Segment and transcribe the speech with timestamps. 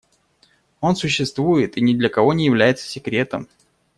[0.79, 3.47] Он существует и ни для кого не является секретом.